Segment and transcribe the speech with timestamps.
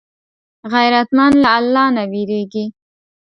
[0.73, 2.65] غیرتمند له الله نه وېرېږي